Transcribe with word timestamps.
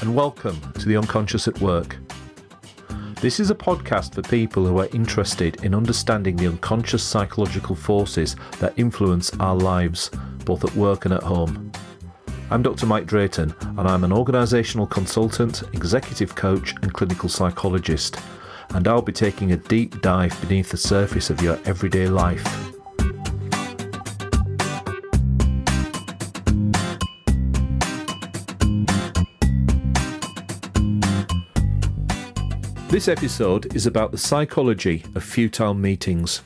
and 0.00 0.16
welcome 0.16 0.58
to 0.72 0.88
The 0.88 0.96
Unconscious 0.96 1.46
at 1.46 1.60
Work. 1.60 1.98
This 3.20 3.38
is 3.38 3.50
a 3.50 3.54
podcast 3.54 4.14
for 4.14 4.22
people 4.22 4.64
who 4.64 4.78
are 4.78 4.88
interested 4.94 5.62
in 5.62 5.74
understanding 5.74 6.34
the 6.34 6.46
unconscious 6.46 7.02
psychological 7.02 7.76
forces 7.76 8.36
that 8.58 8.72
influence 8.78 9.34
our 9.40 9.54
lives, 9.54 10.10
both 10.46 10.64
at 10.64 10.74
work 10.74 11.04
and 11.04 11.12
at 11.12 11.22
home. 11.22 11.70
I'm 12.48 12.62
Dr. 12.62 12.86
Mike 12.86 13.04
Drayton, 13.04 13.54
and 13.60 13.86
I'm 13.86 14.02
an 14.02 14.12
organisational 14.12 14.88
consultant, 14.88 15.62
executive 15.74 16.34
coach, 16.34 16.72
and 16.80 16.94
clinical 16.94 17.28
psychologist. 17.28 18.16
And 18.70 18.88
I'll 18.88 19.02
be 19.02 19.12
taking 19.12 19.52
a 19.52 19.58
deep 19.58 20.00
dive 20.00 20.40
beneath 20.40 20.70
the 20.70 20.78
surface 20.78 21.28
of 21.28 21.42
your 21.42 21.60
everyday 21.66 22.08
life. 22.08 22.73
This 32.88 33.08
episode 33.08 33.74
is 33.74 33.86
about 33.86 34.12
the 34.12 34.18
psychology 34.18 35.04
of 35.16 35.24
futile 35.24 35.74
meetings. 35.74 36.42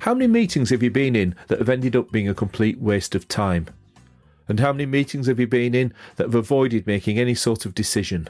How 0.00 0.12
many 0.12 0.26
meetings 0.26 0.68
have 0.70 0.82
you 0.82 0.90
been 0.90 1.16
in 1.16 1.34
that 1.48 1.58
have 1.58 1.70
ended 1.70 1.96
up 1.96 2.12
being 2.12 2.28
a 2.28 2.34
complete 2.34 2.78
waste 2.78 3.14
of 3.14 3.26
time? 3.26 3.66
And 4.46 4.60
how 4.60 4.72
many 4.72 4.84
meetings 4.84 5.26
have 5.26 5.40
you 5.40 5.46
been 5.46 5.74
in 5.74 5.94
that 6.16 6.24
have 6.24 6.34
avoided 6.34 6.86
making 6.86 7.18
any 7.18 7.34
sort 7.34 7.64
of 7.64 7.74
decision? 7.74 8.28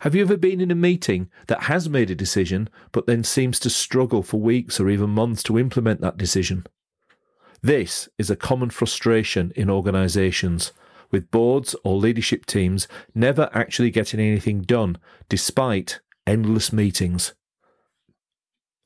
Have 0.00 0.14
you 0.14 0.22
ever 0.22 0.36
been 0.36 0.60
in 0.60 0.70
a 0.70 0.74
meeting 0.74 1.30
that 1.46 1.64
has 1.64 1.88
made 1.88 2.10
a 2.10 2.14
decision 2.14 2.68
but 2.90 3.06
then 3.06 3.24
seems 3.24 3.58
to 3.60 3.70
struggle 3.70 4.22
for 4.22 4.40
weeks 4.40 4.78
or 4.78 4.90
even 4.90 5.10
months 5.10 5.42
to 5.44 5.58
implement 5.58 6.00
that 6.00 6.18
decision? 6.18 6.66
This 7.62 8.08
is 8.18 8.28
a 8.28 8.36
common 8.36 8.70
frustration 8.70 9.52
in 9.56 9.70
organisations 9.70 10.72
with 11.12 11.30
boards 11.30 11.76
or 11.84 11.96
leadership 11.96 12.46
teams 12.46 12.88
never 13.14 13.48
actually 13.52 13.90
getting 13.90 14.18
anything 14.18 14.62
done 14.62 14.98
despite 15.28 16.00
endless 16.26 16.72
meetings. 16.72 17.34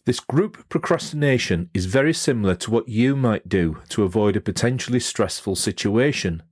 This 0.05 0.21
group 0.21 0.69
procrastination 0.69 1.69
is 1.75 1.87
very 1.87 2.13
similar 2.13 2.55
to 2.57 2.71
what 2.71 2.89
you 2.89 3.17
might 3.17 3.49
do 3.49 3.79
to 3.89 4.05
avoid 4.05 4.37
a 4.37 4.41
potentially 4.41 5.01
stressful 5.01 5.57
situation. 5.57 6.43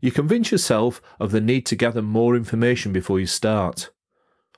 You 0.00 0.10
convince 0.10 0.50
yourself 0.50 1.00
of 1.20 1.30
the 1.30 1.40
need 1.40 1.66
to 1.66 1.76
gather 1.76 2.02
more 2.02 2.34
information 2.34 2.92
before 2.92 3.20
you 3.20 3.26
start, 3.26 3.90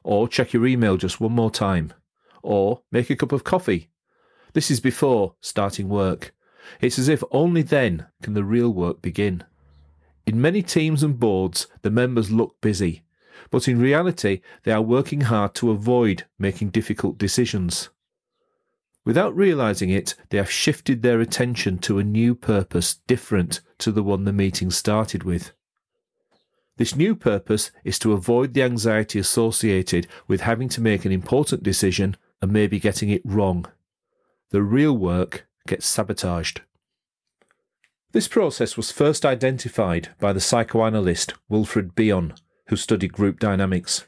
or 0.02 0.28
check 0.28 0.52
your 0.52 0.66
email 0.66 0.96
just 0.96 1.20
one 1.20 1.32
more 1.32 1.50
time, 1.50 1.92
or 2.42 2.82
make 2.90 3.10
a 3.10 3.16
cup 3.16 3.32
of 3.32 3.44
coffee. 3.44 3.90
This 4.54 4.70
is 4.70 4.80
before 4.80 5.34
starting 5.40 5.88
work. 5.88 6.34
It's 6.80 6.98
as 6.98 7.08
if 7.08 7.22
only 7.32 7.62
then 7.62 8.06
can 8.22 8.34
the 8.34 8.44
real 8.44 8.70
work 8.70 9.02
begin. 9.02 9.44
In 10.26 10.40
many 10.40 10.62
teams 10.62 11.02
and 11.02 11.18
boards, 11.18 11.66
the 11.82 11.90
members 11.90 12.30
look 12.30 12.60
busy, 12.60 13.02
but 13.50 13.66
in 13.66 13.80
reality, 13.80 14.40
they 14.62 14.72
are 14.72 14.82
working 14.82 15.22
hard 15.22 15.54
to 15.56 15.70
avoid 15.70 16.24
making 16.38 16.70
difficult 16.70 17.18
decisions. 17.18 17.90
Without 19.04 19.36
realizing 19.36 19.90
it, 19.90 20.14
they 20.30 20.38
have 20.38 20.50
shifted 20.50 21.02
their 21.02 21.20
attention 21.20 21.78
to 21.78 21.98
a 21.98 22.04
new 22.04 22.36
purpose 22.36 22.94
different 23.08 23.60
to 23.78 23.90
the 23.90 24.02
one 24.02 24.24
the 24.24 24.32
meeting 24.32 24.70
started 24.70 25.24
with. 25.24 25.52
This 26.76 26.94
new 26.94 27.16
purpose 27.16 27.72
is 27.84 27.98
to 27.98 28.12
avoid 28.12 28.54
the 28.54 28.62
anxiety 28.62 29.18
associated 29.18 30.06
with 30.28 30.42
having 30.42 30.68
to 30.70 30.80
make 30.80 31.04
an 31.04 31.12
important 31.12 31.62
decision 31.62 32.16
and 32.40 32.52
maybe 32.52 32.78
getting 32.78 33.10
it 33.10 33.22
wrong. 33.24 33.66
The 34.50 34.62
real 34.62 34.96
work 34.96 35.46
gets 35.66 35.86
sabotaged. 35.86 36.62
This 38.12 38.28
process 38.28 38.76
was 38.76 38.92
first 38.92 39.24
identified 39.24 40.10
by 40.20 40.34
the 40.34 40.40
psychoanalyst 40.40 41.32
Wilfred 41.48 41.94
Bion, 41.94 42.34
who 42.68 42.76
studied 42.76 43.14
group 43.14 43.40
dynamics. 43.40 44.06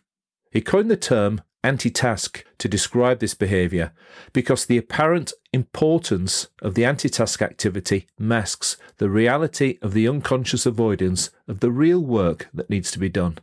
He 0.51 0.61
coined 0.61 0.91
the 0.91 0.97
term 0.97 1.41
anti-task 1.63 2.45
to 2.59 2.69
describe 2.69 3.21
this 3.21 3.33
behaviour 3.33 3.93
because 4.35 4.67
the 4.67 4.77
apparent 4.77 5.33
importance 5.55 6.49
of 6.61 6.75
the 6.75 6.85
anti-task 6.85 7.41
activity 7.41 8.07
masks 8.19 8.77
the 8.99 9.09
reality 9.09 9.79
of 9.81 9.95
the 9.95 10.07
unconscious 10.07 10.67
avoidance 10.67 11.31
of 11.49 11.61
the 11.61 11.71
real 11.71 12.01
work 12.01 12.51
that 12.53 12.69
needs 12.69 12.91
to 12.91 12.99
be 12.99 13.09
done. 13.09 13.39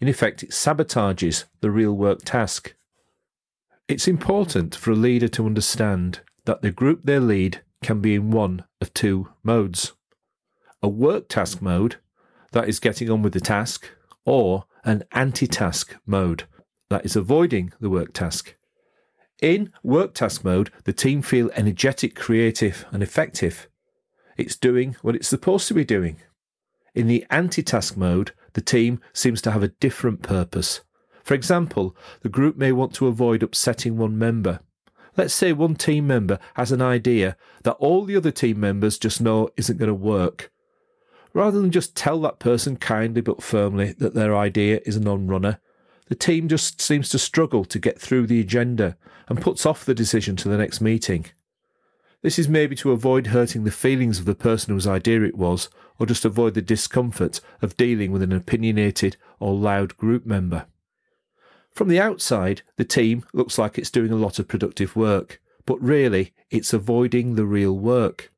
In 0.00 0.08
effect, 0.08 0.42
it 0.42 0.50
sabotages 0.50 1.44
the 1.60 1.70
real 1.70 1.92
work 1.92 2.22
task. 2.24 2.74
It's 3.86 4.08
important 4.08 4.74
for 4.74 4.90
a 4.90 4.96
leader 4.96 5.28
to 5.28 5.46
understand 5.46 6.20
that 6.46 6.62
the 6.62 6.72
group 6.72 7.02
they 7.04 7.20
lead 7.20 7.60
can 7.84 8.00
be 8.00 8.14
in 8.14 8.30
one 8.30 8.64
of 8.80 8.92
two 8.94 9.28
modes 9.44 9.92
a 10.82 10.88
work 10.88 11.28
task 11.28 11.62
mode, 11.62 11.96
that 12.52 12.68
is 12.68 12.78
getting 12.78 13.10
on 13.10 13.22
with 13.22 13.32
the 13.32 13.40
task, 13.40 13.90
or 14.26 14.66
an 14.84 15.02
anti 15.12 15.46
task 15.46 15.96
mode, 16.04 16.44
that 16.90 17.06
is 17.06 17.16
avoiding 17.16 17.72
the 17.80 17.88
work 17.88 18.12
task. 18.12 18.54
In 19.40 19.72
work 19.82 20.12
task 20.12 20.44
mode, 20.44 20.70
the 20.84 20.92
team 20.92 21.22
feel 21.22 21.50
energetic, 21.54 22.14
creative, 22.14 22.84
and 22.92 23.02
effective. 23.02 23.66
It's 24.36 24.56
doing 24.56 24.96
what 25.00 25.16
it's 25.16 25.28
supposed 25.28 25.68
to 25.68 25.74
be 25.74 25.86
doing. 25.86 26.16
In 26.94 27.06
the 27.06 27.24
anti 27.30 27.62
task 27.62 27.96
mode, 27.96 28.32
the 28.52 28.60
team 28.60 29.00
seems 29.14 29.40
to 29.42 29.52
have 29.52 29.62
a 29.62 29.68
different 29.68 30.20
purpose. 30.22 30.82
For 31.22 31.32
example, 31.32 31.96
the 32.20 32.28
group 32.28 32.58
may 32.58 32.72
want 32.72 32.92
to 32.96 33.06
avoid 33.06 33.42
upsetting 33.42 33.96
one 33.96 34.18
member 34.18 34.60
Let's 35.16 35.34
say 35.34 35.52
one 35.52 35.76
team 35.76 36.06
member 36.06 36.38
has 36.54 36.72
an 36.72 36.82
idea 36.82 37.36
that 37.62 37.74
all 37.74 38.04
the 38.04 38.16
other 38.16 38.32
team 38.32 38.58
members 38.58 38.98
just 38.98 39.20
know 39.20 39.48
isn't 39.56 39.78
going 39.78 39.88
to 39.88 39.94
work. 39.94 40.50
Rather 41.32 41.60
than 41.60 41.70
just 41.70 41.96
tell 41.96 42.20
that 42.22 42.38
person 42.38 42.76
kindly 42.76 43.20
but 43.20 43.42
firmly 43.42 43.92
that 43.98 44.14
their 44.14 44.36
idea 44.36 44.80
is 44.84 44.96
a 44.96 45.00
non 45.00 45.26
runner, 45.26 45.58
the 46.08 46.14
team 46.14 46.48
just 46.48 46.80
seems 46.80 47.08
to 47.08 47.18
struggle 47.18 47.64
to 47.64 47.78
get 47.78 48.00
through 48.00 48.26
the 48.26 48.40
agenda 48.40 48.96
and 49.28 49.40
puts 49.40 49.64
off 49.64 49.84
the 49.84 49.94
decision 49.94 50.36
to 50.36 50.48
the 50.48 50.58
next 50.58 50.80
meeting. 50.80 51.26
This 52.22 52.38
is 52.38 52.48
maybe 52.48 52.74
to 52.76 52.92
avoid 52.92 53.28
hurting 53.28 53.64
the 53.64 53.70
feelings 53.70 54.18
of 54.18 54.24
the 54.24 54.34
person 54.34 54.72
whose 54.72 54.86
idea 54.86 55.22
it 55.22 55.36
was, 55.36 55.68
or 55.98 56.06
just 56.06 56.24
avoid 56.24 56.54
the 56.54 56.62
discomfort 56.62 57.40
of 57.62 57.76
dealing 57.76 58.12
with 58.12 58.22
an 58.22 58.32
opinionated 58.32 59.16
or 59.38 59.54
loud 59.54 59.96
group 59.96 60.24
member. 60.24 60.66
From 61.74 61.88
the 61.88 62.00
outside, 62.00 62.62
the 62.76 62.84
team 62.84 63.24
looks 63.32 63.58
like 63.58 63.78
it's 63.78 63.90
doing 63.90 64.12
a 64.12 64.16
lot 64.16 64.38
of 64.38 64.46
productive 64.46 64.94
work, 64.94 65.40
but 65.66 65.80
really, 65.82 66.32
it's 66.50 66.72
avoiding 66.72 67.34
the 67.34 67.46
real 67.46 67.76
work. 67.76 68.32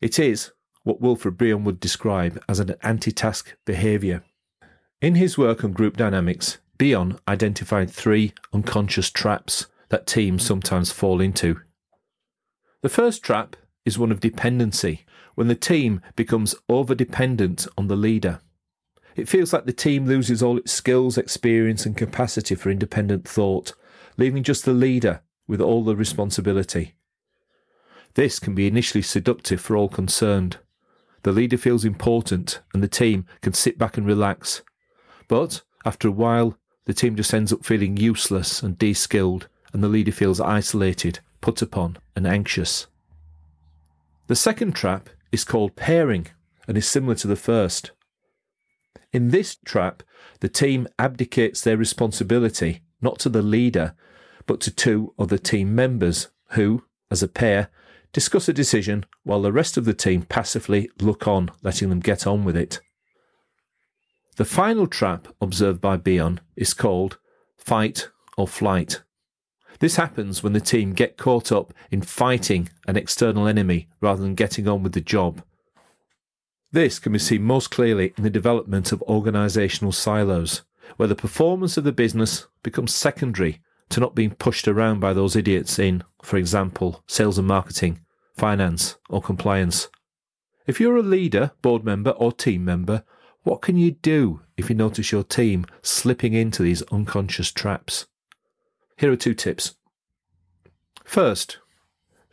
It 0.00 0.18
is 0.18 0.52
what 0.84 1.00
Wilfred 1.00 1.36
Bion 1.36 1.64
would 1.64 1.80
describe 1.80 2.42
as 2.48 2.60
an 2.60 2.74
anti 2.82 3.10
task 3.10 3.56
behaviour. 3.64 4.22
In 5.00 5.16
his 5.16 5.36
work 5.36 5.64
on 5.64 5.72
group 5.72 5.96
dynamics, 5.96 6.58
Bion 6.78 7.18
identified 7.26 7.90
three 7.90 8.32
unconscious 8.52 9.10
traps 9.10 9.66
that 9.88 10.06
teams 10.06 10.44
sometimes 10.44 10.92
fall 10.92 11.20
into. 11.20 11.60
The 12.82 12.88
first 12.88 13.22
trap 13.22 13.56
is 13.84 13.98
one 13.98 14.12
of 14.12 14.20
dependency, 14.20 15.04
when 15.34 15.48
the 15.48 15.54
team 15.54 16.00
becomes 16.14 16.54
over 16.68 16.94
dependent 16.94 17.66
on 17.76 17.88
the 17.88 17.96
leader. 17.96 18.40
It 19.16 19.28
feels 19.28 19.52
like 19.52 19.66
the 19.66 19.72
team 19.72 20.06
loses 20.06 20.42
all 20.42 20.58
its 20.58 20.72
skills, 20.72 21.18
experience, 21.18 21.84
and 21.84 21.96
capacity 21.96 22.54
for 22.54 22.70
independent 22.70 23.28
thought, 23.28 23.72
leaving 24.16 24.42
just 24.42 24.64
the 24.64 24.72
leader 24.72 25.20
with 25.46 25.60
all 25.60 25.84
the 25.84 25.96
responsibility. 25.96 26.94
This 28.14 28.38
can 28.38 28.54
be 28.54 28.66
initially 28.66 29.02
seductive 29.02 29.60
for 29.60 29.76
all 29.76 29.88
concerned. 29.88 30.58
The 31.22 31.32
leader 31.32 31.56
feels 31.56 31.84
important, 31.84 32.60
and 32.74 32.82
the 32.82 32.88
team 32.88 33.26
can 33.40 33.52
sit 33.52 33.78
back 33.78 33.96
and 33.96 34.06
relax. 34.06 34.62
But 35.28 35.62
after 35.84 36.08
a 36.08 36.12
while, 36.12 36.58
the 36.84 36.94
team 36.94 37.16
just 37.16 37.32
ends 37.32 37.52
up 37.52 37.64
feeling 37.64 37.96
useless 37.96 38.62
and 38.62 38.76
de 38.76 38.92
skilled, 38.92 39.48
and 39.72 39.82
the 39.82 39.88
leader 39.88 40.12
feels 40.12 40.40
isolated, 40.40 41.20
put 41.40 41.62
upon, 41.62 41.98
and 42.16 42.26
anxious. 42.26 42.86
The 44.26 44.36
second 44.36 44.72
trap 44.72 45.08
is 45.30 45.44
called 45.44 45.76
pairing 45.76 46.28
and 46.66 46.76
is 46.76 46.86
similar 46.86 47.14
to 47.16 47.26
the 47.26 47.36
first. 47.36 47.92
In 49.12 49.28
this 49.28 49.56
trap, 49.56 50.02
the 50.40 50.48
team 50.48 50.88
abdicates 50.98 51.60
their 51.60 51.76
responsibility 51.76 52.80
not 53.02 53.18
to 53.20 53.28
the 53.28 53.42
leader, 53.42 53.94
but 54.46 54.60
to 54.62 54.70
two 54.70 55.14
other 55.18 55.38
team 55.38 55.74
members 55.74 56.28
who, 56.50 56.84
as 57.10 57.22
a 57.22 57.28
pair, 57.28 57.68
discuss 58.12 58.48
a 58.48 58.52
decision 58.52 59.04
while 59.22 59.42
the 59.42 59.52
rest 59.52 59.76
of 59.76 59.84
the 59.84 59.94
team 59.94 60.22
passively 60.22 60.90
look 61.00 61.28
on, 61.28 61.50
letting 61.62 61.90
them 61.90 62.00
get 62.00 62.26
on 62.26 62.44
with 62.44 62.56
it. 62.56 62.80
The 64.36 64.44
final 64.46 64.86
trap 64.86 65.28
observed 65.40 65.80
by 65.80 65.98
Bion 65.98 66.40
is 66.56 66.72
called 66.72 67.18
fight 67.58 68.08
or 68.38 68.48
flight. 68.48 69.02
This 69.78 69.96
happens 69.96 70.42
when 70.42 70.52
the 70.52 70.60
team 70.60 70.92
get 70.92 71.18
caught 71.18 71.52
up 71.52 71.74
in 71.90 72.00
fighting 72.02 72.70
an 72.86 72.96
external 72.96 73.46
enemy 73.46 73.88
rather 74.00 74.22
than 74.22 74.34
getting 74.34 74.68
on 74.68 74.82
with 74.82 74.92
the 74.92 75.00
job 75.00 75.42
this 76.72 76.98
can 76.98 77.12
be 77.12 77.18
seen 77.18 77.42
most 77.42 77.70
clearly 77.70 78.12
in 78.16 78.24
the 78.24 78.30
development 78.30 78.92
of 78.92 79.04
organisational 79.08 79.94
silos, 79.94 80.62
where 80.96 81.08
the 81.08 81.14
performance 81.14 81.76
of 81.76 81.84
the 81.84 81.92
business 81.92 82.46
becomes 82.62 82.94
secondary 82.94 83.60
to 83.90 84.00
not 84.00 84.14
being 84.14 84.30
pushed 84.30 84.66
around 84.66 85.00
by 85.00 85.12
those 85.12 85.36
idiots 85.36 85.78
in, 85.78 86.02
for 86.22 86.36
example, 86.36 87.02
sales 87.06 87.38
and 87.38 87.46
marketing, 87.46 88.00
finance, 88.36 88.96
or 89.08 89.20
compliance. 89.20 89.88
If 90.66 90.80
you're 90.80 90.96
a 90.96 91.02
leader, 91.02 91.52
board 91.60 91.84
member, 91.84 92.10
or 92.10 92.32
team 92.32 92.64
member, 92.64 93.04
What 93.44 93.60
can 93.60 93.76
you 93.76 93.90
do 93.90 94.42
if 94.56 94.70
you 94.70 94.76
notice 94.76 95.10
your 95.10 95.24
team 95.24 95.66
slipping 95.82 96.32
into 96.32 96.62
these 96.62 96.82
unconscious 96.92 97.50
traps? 97.50 98.06
Here 98.96 99.10
are 99.10 99.16
two 99.16 99.34
tips. 99.34 99.74
First, 101.04 101.58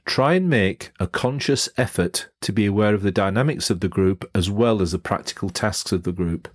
try 0.09 0.33
and 0.33 0.49
make 0.49 0.91
a 0.99 1.05
conscious 1.05 1.69
effort 1.77 2.29
to 2.41 2.51
be 2.51 2.65
aware 2.65 2.95
of 2.95 3.03
the 3.03 3.11
dynamics 3.11 3.69
of 3.69 3.79
the 3.79 3.87
group 3.87 4.27
as 4.33 4.49
well 4.49 4.81
as 4.81 4.91
the 4.91 4.97
practical 4.97 5.51
tasks 5.51 5.91
of 5.91 6.01
the 6.01 6.11
group. 6.11 6.47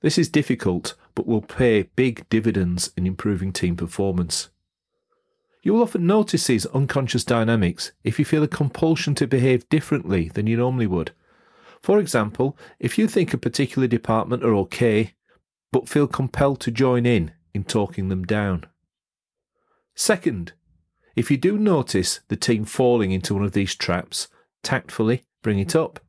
This 0.00 0.18
is 0.18 0.28
difficult, 0.28 0.96
but 1.14 1.24
will 1.24 1.42
pay 1.42 1.84
big 1.94 2.28
dividends 2.28 2.90
in 2.96 3.06
improving 3.06 3.52
team 3.52 3.76
performance. 3.76 4.48
You 5.62 5.74
will 5.74 5.82
often 5.82 6.08
notice 6.08 6.48
these 6.48 6.66
unconscious 6.66 7.22
dynamics 7.22 7.92
if 8.02 8.18
you 8.18 8.24
feel 8.24 8.42
a 8.42 8.48
compulsion 8.48 9.14
to 9.14 9.28
behave 9.28 9.68
differently 9.68 10.28
than 10.34 10.48
you 10.48 10.56
normally 10.56 10.88
would. 10.88 11.12
For 11.80 12.00
example, 12.00 12.58
if 12.80 12.98
you 12.98 13.06
think 13.06 13.32
a 13.32 13.38
particular 13.38 13.86
department 13.86 14.42
are 14.42 14.56
okay, 14.56 15.14
but 15.70 15.88
feel 15.88 16.08
compelled 16.08 16.58
to 16.62 16.72
join 16.72 17.06
in 17.06 17.30
in 17.54 17.62
talking 17.62 18.08
them 18.08 18.24
down. 18.24 18.66
Second, 19.94 20.52
if 21.14 21.30
you 21.30 21.36
do 21.36 21.58
notice 21.58 22.20
the 22.28 22.36
team 22.36 22.64
falling 22.64 23.12
into 23.12 23.34
one 23.34 23.44
of 23.44 23.52
these 23.52 23.74
traps, 23.74 24.28
tactfully 24.62 25.24
bring 25.42 25.58
it 25.58 25.76
up. 25.76 26.00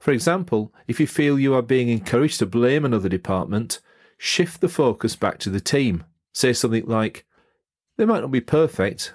For 0.00 0.12
example, 0.12 0.72
if 0.86 1.00
you 1.00 1.06
feel 1.06 1.38
you 1.38 1.54
are 1.54 1.62
being 1.62 1.88
encouraged 1.88 2.38
to 2.38 2.46
blame 2.46 2.84
another 2.84 3.08
department, 3.08 3.80
shift 4.18 4.60
the 4.60 4.68
focus 4.68 5.16
back 5.16 5.38
to 5.40 5.50
the 5.50 5.60
team. 5.60 6.04
Say 6.32 6.52
something 6.52 6.86
like, 6.86 7.24
They 7.96 8.04
might 8.04 8.20
not 8.20 8.30
be 8.30 8.40
perfect, 8.40 9.14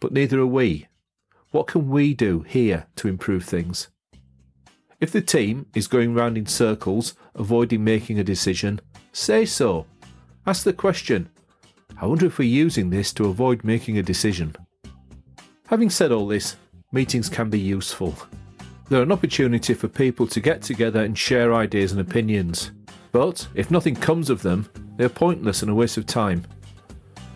but 0.00 0.12
neither 0.12 0.40
are 0.40 0.46
we. 0.46 0.88
What 1.50 1.66
can 1.66 1.90
we 1.90 2.14
do 2.14 2.40
here 2.40 2.86
to 2.96 3.08
improve 3.08 3.44
things? 3.44 3.88
If 5.00 5.10
the 5.10 5.20
team 5.20 5.66
is 5.74 5.88
going 5.88 6.14
round 6.14 6.38
in 6.38 6.46
circles, 6.46 7.14
avoiding 7.34 7.84
making 7.84 8.18
a 8.18 8.24
decision, 8.24 8.80
say 9.12 9.44
so. 9.44 9.86
Ask 10.46 10.64
the 10.64 10.72
question 10.72 11.28
I 12.02 12.06
wonder 12.06 12.26
if 12.26 12.38
we're 12.38 12.48
using 12.48 12.90
this 12.90 13.12
to 13.12 13.26
avoid 13.26 13.62
making 13.62 13.96
a 13.96 14.02
decision. 14.02 14.56
Having 15.68 15.90
said 15.90 16.10
all 16.10 16.26
this, 16.26 16.56
meetings 16.90 17.28
can 17.28 17.48
be 17.48 17.60
useful. 17.60 18.16
They're 18.88 19.04
an 19.04 19.12
opportunity 19.12 19.72
for 19.72 19.86
people 19.86 20.26
to 20.26 20.40
get 20.40 20.62
together 20.62 21.04
and 21.04 21.16
share 21.16 21.54
ideas 21.54 21.92
and 21.92 22.00
opinions. 22.00 22.72
But 23.12 23.46
if 23.54 23.70
nothing 23.70 23.94
comes 23.94 24.30
of 24.30 24.42
them, 24.42 24.68
they're 24.96 25.08
pointless 25.08 25.62
and 25.62 25.70
a 25.70 25.76
waste 25.76 25.96
of 25.96 26.06
time. 26.06 26.44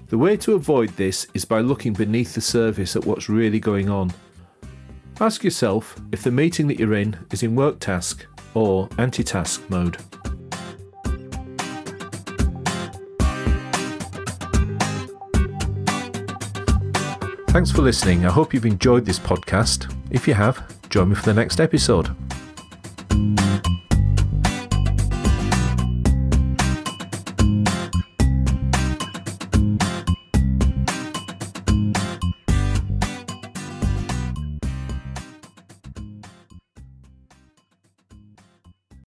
The 0.09 0.19
way 0.19 0.37
to 0.39 0.55
avoid 0.55 0.89
this 0.97 1.29
is 1.33 1.45
by 1.45 1.61
looking 1.61 1.93
beneath 1.93 2.35
the 2.35 2.41
surface 2.41 2.97
at 2.97 3.07
what's 3.07 3.29
really 3.29 3.61
going 3.61 3.89
on. 3.89 4.13
Ask 5.21 5.45
yourself 5.45 5.95
if 6.11 6.25
the 6.25 6.33
meeting 6.33 6.67
that 6.67 6.81
you're 6.81 6.95
in 6.95 7.17
is 7.31 7.45
in 7.45 7.55
work 7.55 7.79
task 7.79 8.27
or 8.55 8.89
anti 8.99 9.23
task 9.23 9.63
mode. 9.71 9.97
Thanks 17.57 17.71
for 17.71 17.81
listening. 17.81 18.27
I 18.27 18.31
hope 18.31 18.53
you've 18.53 18.67
enjoyed 18.67 19.07
this 19.07 19.19
podcast. 19.19 19.91
If 20.11 20.29
you 20.29 20.35
have, 20.35 20.63
join 20.91 21.09
me 21.09 21.15
for 21.15 21.25
the 21.25 21.33
next 21.33 21.59
episode. 21.59 22.15